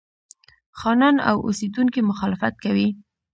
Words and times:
خانان 0.79 1.15
او 1.29 1.35
اوسېدونکي 1.47 1.99
مخالفت 2.09 2.53
کوي. 2.63 2.89